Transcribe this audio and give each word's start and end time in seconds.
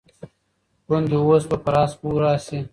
ګوندي 0.87 1.17
اوس 1.25 1.43
به 1.49 1.57
پر 1.65 1.73
آس 1.81 1.89
سپور 1.93 2.15
راشي. 2.21 2.59